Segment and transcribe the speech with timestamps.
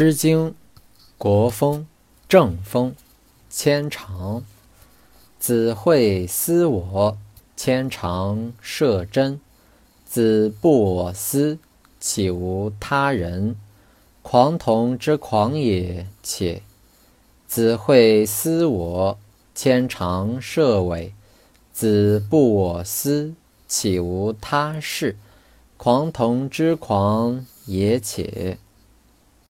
[0.00, 0.50] 诗经·
[1.18, 1.80] 国风·
[2.28, 2.92] 正风·
[3.50, 4.44] 牵肠。
[5.40, 7.18] 子会思我，
[7.56, 9.40] 牵肠射针。
[10.04, 11.58] 子不我思，
[11.98, 13.56] 岂无他人？
[14.22, 16.62] 狂童之狂也，且。
[17.48, 19.18] 子会思我，
[19.52, 21.12] 牵肠射尾。
[21.72, 23.34] 子不我思，
[23.66, 25.16] 岂无他事？
[25.76, 28.58] 狂童之狂也，且。